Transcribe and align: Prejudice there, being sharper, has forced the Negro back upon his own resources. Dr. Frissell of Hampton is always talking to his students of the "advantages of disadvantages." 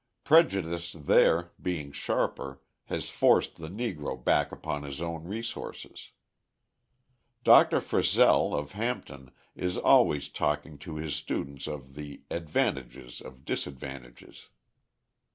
Prejudice 0.23 0.93
there, 0.93 1.51
being 1.61 1.91
sharper, 1.91 2.59
has 2.85 3.11
forced 3.11 3.57
the 3.57 3.67
Negro 3.67 4.17
back 4.17 4.51
upon 4.51 4.81
his 4.81 4.99
own 4.99 5.25
resources. 5.25 6.09
Dr. 7.43 7.79
Frissell 7.79 8.57
of 8.57 8.71
Hampton 8.71 9.29
is 9.55 9.77
always 9.77 10.27
talking 10.27 10.79
to 10.79 10.95
his 10.95 11.13
students 11.15 11.67
of 11.67 11.93
the 11.93 12.23
"advantages 12.31 13.21
of 13.21 13.45
disadvantages." 13.45 14.49